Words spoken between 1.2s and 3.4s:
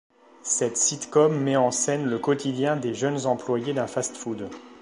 met en scène le quotidien des jeunes